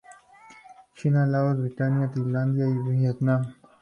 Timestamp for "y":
2.67-2.97